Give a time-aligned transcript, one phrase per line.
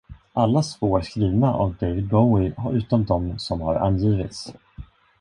[0.33, 4.53] Alla spår skrivna av David Bowie utom de som har angivits.